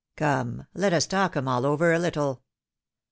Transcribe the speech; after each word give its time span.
Come, 0.17 0.65
let 0.73 0.93
us 0.93 1.05
talk 1.05 1.37
'em 1.37 1.47
all 1.47 1.63
over 1.63 1.93
a 1.93 1.99
little. 1.99 2.41